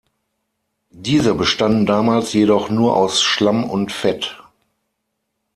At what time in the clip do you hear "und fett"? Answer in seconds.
3.63-4.41